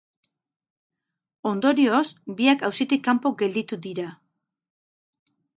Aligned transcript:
Ondorioz, 1.51 2.01
biak 2.41 2.65
auzitik 2.71 3.07
kanpo 3.11 3.35
gelditu 3.45 3.83
dira. 3.87 4.11